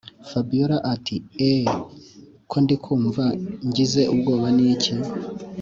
[0.29, 1.15] fabiora ati”
[1.49, 1.67] eehh
[2.49, 3.23] ko ndikumva
[3.67, 4.93] ngize ubwoba niki